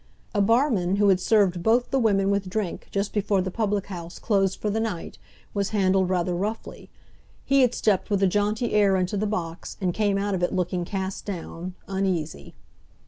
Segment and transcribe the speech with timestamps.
[0.33, 4.17] A barman, who had served both the women with drink just before the public house
[4.17, 5.19] closed for the night,
[5.53, 6.89] was handled rather roughly.
[7.45, 10.53] He had stepped with a jaunty air into the box, and came out of it
[10.53, 12.55] looking cast down, uneasy.